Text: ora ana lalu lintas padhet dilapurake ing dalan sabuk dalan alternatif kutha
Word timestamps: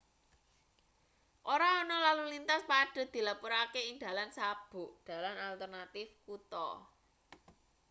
ora 1.53 1.67
ana 1.81 1.97
lalu 2.05 2.23
lintas 2.33 2.63
padhet 2.71 3.09
dilapurake 3.15 3.81
ing 3.89 3.95
dalan 4.03 4.29
sabuk 4.37 4.89
dalan 5.07 5.35
alternatif 5.47 6.07
kutha 6.25 6.67